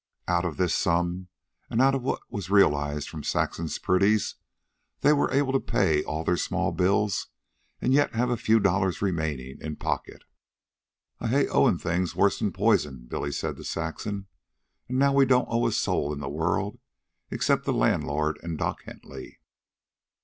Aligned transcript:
Out 0.27 0.45
of 0.45 0.57
this 0.57 0.73
sum, 0.73 1.27
and 1.69 1.79
out 1.79 1.93
of 1.93 2.01
what 2.01 2.21
was 2.27 2.49
realized 2.49 3.07
from 3.07 3.21
Saxon's 3.21 3.77
pretties, 3.77 4.33
they 5.01 5.13
were 5.13 5.29
able 5.29 5.53
to 5.53 5.59
pay 5.59 6.03
all 6.03 6.23
their 6.23 6.37
small 6.37 6.71
bills 6.71 7.27
and 7.79 7.93
yet 7.93 8.15
have 8.15 8.31
a 8.31 8.35
few 8.35 8.59
dollars 8.59 9.03
remaining 9.03 9.59
in 9.61 9.75
pocket. 9.75 10.23
"I 11.19 11.27
hate 11.27 11.49
owin' 11.49 11.77
things 11.77 12.15
worse 12.15 12.41
'n 12.41 12.51
poison," 12.51 13.05
Billy 13.05 13.31
said 13.31 13.57
to 13.57 13.63
Saxon. 13.63 14.25
"An' 14.89 14.97
now 14.97 15.13
we 15.13 15.23
don't 15.27 15.47
owe 15.51 15.67
a 15.67 15.71
soul 15.71 16.11
in 16.11 16.19
this 16.19 16.29
world 16.29 16.79
except 17.29 17.65
the 17.65 17.71
landlord 17.71 18.39
an' 18.41 18.55
Doc 18.55 18.81
Hentley." 18.87 19.37